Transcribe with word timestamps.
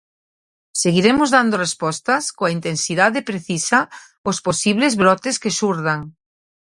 Seguiremos 0.83 1.29
dando 1.37 1.55
respostas, 1.65 2.23
coa 2.37 2.53
intensidade 2.57 3.19
precisa, 3.29 3.79
aos 4.25 4.39
posibles 4.47 4.93
brotes 5.01 5.35
que 5.41 5.55
xurdan. 5.57 5.99